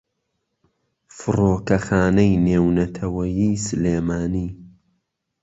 فڕۆکەخانەی 1.17 2.33
نێونەتەوەییی 2.45 3.61
سلێمانی 3.65 4.47